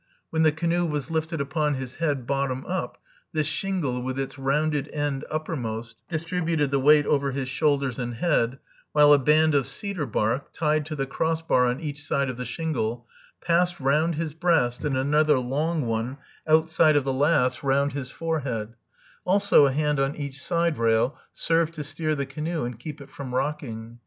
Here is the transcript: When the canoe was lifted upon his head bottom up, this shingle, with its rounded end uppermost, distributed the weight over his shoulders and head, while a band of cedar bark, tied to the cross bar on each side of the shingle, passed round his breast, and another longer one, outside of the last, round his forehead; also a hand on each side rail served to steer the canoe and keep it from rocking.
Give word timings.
When 0.31 0.41
the 0.41 0.51
canoe 0.51 0.83
was 0.83 1.11
lifted 1.11 1.39
upon 1.41 1.75
his 1.75 1.97
head 1.97 2.25
bottom 2.25 2.65
up, 2.65 2.97
this 3.33 3.45
shingle, 3.45 4.01
with 4.01 4.17
its 4.19 4.39
rounded 4.39 4.87
end 4.87 5.23
uppermost, 5.29 5.95
distributed 6.09 6.71
the 6.71 6.79
weight 6.79 7.05
over 7.05 7.33
his 7.33 7.47
shoulders 7.47 7.99
and 7.99 8.15
head, 8.15 8.57
while 8.93 9.13
a 9.13 9.19
band 9.19 9.53
of 9.53 9.67
cedar 9.67 10.07
bark, 10.07 10.53
tied 10.53 10.87
to 10.87 10.95
the 10.95 11.05
cross 11.05 11.43
bar 11.43 11.67
on 11.67 11.79
each 11.79 12.03
side 12.03 12.31
of 12.31 12.37
the 12.37 12.45
shingle, 12.47 13.05
passed 13.41 13.79
round 13.79 14.15
his 14.15 14.33
breast, 14.33 14.83
and 14.83 14.97
another 14.97 15.37
longer 15.37 15.85
one, 15.85 16.17
outside 16.47 16.95
of 16.95 17.03
the 17.03 17.13
last, 17.13 17.61
round 17.61 17.93
his 17.93 18.09
forehead; 18.09 18.73
also 19.23 19.67
a 19.67 19.71
hand 19.71 19.99
on 19.99 20.15
each 20.15 20.41
side 20.41 20.79
rail 20.79 21.15
served 21.31 21.75
to 21.75 21.83
steer 21.83 22.15
the 22.15 22.25
canoe 22.25 22.65
and 22.65 22.79
keep 22.79 23.01
it 23.01 23.11
from 23.11 23.35
rocking. 23.35 23.99